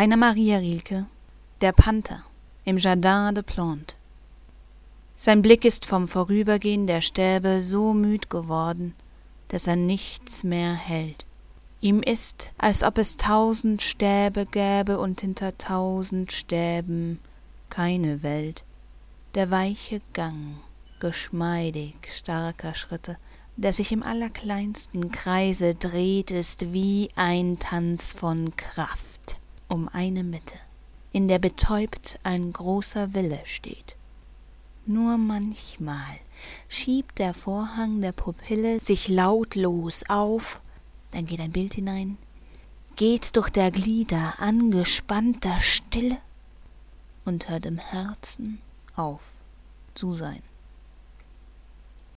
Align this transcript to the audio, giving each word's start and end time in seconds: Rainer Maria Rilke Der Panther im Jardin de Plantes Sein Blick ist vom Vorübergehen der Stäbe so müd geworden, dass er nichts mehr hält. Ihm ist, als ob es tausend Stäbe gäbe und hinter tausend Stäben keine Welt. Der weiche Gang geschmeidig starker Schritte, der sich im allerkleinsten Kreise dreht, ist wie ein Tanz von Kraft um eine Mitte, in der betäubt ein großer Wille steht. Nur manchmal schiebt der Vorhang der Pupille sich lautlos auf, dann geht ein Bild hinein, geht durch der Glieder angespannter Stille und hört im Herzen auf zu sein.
Rainer 0.00 0.16
Maria 0.16 0.56
Rilke 0.56 1.04
Der 1.60 1.72
Panther 1.72 2.24
im 2.64 2.78
Jardin 2.78 3.34
de 3.34 3.42
Plantes 3.42 3.98
Sein 5.14 5.42
Blick 5.42 5.66
ist 5.66 5.84
vom 5.84 6.08
Vorübergehen 6.08 6.86
der 6.86 7.02
Stäbe 7.02 7.60
so 7.60 7.92
müd 7.92 8.30
geworden, 8.30 8.94
dass 9.48 9.66
er 9.66 9.76
nichts 9.76 10.42
mehr 10.42 10.72
hält. 10.72 11.26
Ihm 11.82 12.00
ist, 12.00 12.54
als 12.56 12.82
ob 12.82 12.96
es 12.96 13.18
tausend 13.18 13.82
Stäbe 13.82 14.46
gäbe 14.46 14.98
und 14.98 15.20
hinter 15.20 15.58
tausend 15.58 16.32
Stäben 16.32 17.20
keine 17.68 18.22
Welt. 18.22 18.64
Der 19.34 19.50
weiche 19.50 20.00
Gang 20.14 20.56
geschmeidig 21.00 21.96
starker 22.10 22.74
Schritte, 22.74 23.18
der 23.58 23.74
sich 23.74 23.92
im 23.92 24.02
allerkleinsten 24.02 25.12
Kreise 25.12 25.74
dreht, 25.74 26.30
ist 26.30 26.72
wie 26.72 27.10
ein 27.16 27.58
Tanz 27.58 28.14
von 28.14 28.56
Kraft 28.56 29.09
um 29.70 29.88
eine 29.88 30.24
Mitte, 30.24 30.56
in 31.12 31.28
der 31.28 31.38
betäubt 31.38 32.18
ein 32.24 32.52
großer 32.52 33.14
Wille 33.14 33.40
steht. 33.44 33.96
Nur 34.84 35.16
manchmal 35.16 36.18
schiebt 36.68 37.18
der 37.18 37.32
Vorhang 37.32 38.00
der 38.00 38.12
Pupille 38.12 38.80
sich 38.80 39.08
lautlos 39.08 40.02
auf, 40.08 40.60
dann 41.12 41.26
geht 41.26 41.40
ein 41.40 41.52
Bild 41.52 41.74
hinein, 41.74 42.18
geht 42.96 43.36
durch 43.36 43.50
der 43.50 43.70
Glieder 43.70 44.34
angespannter 44.38 45.60
Stille 45.60 46.18
und 47.24 47.48
hört 47.48 47.66
im 47.66 47.78
Herzen 47.78 48.60
auf 48.96 49.28
zu 49.94 50.12
sein. 50.12 50.42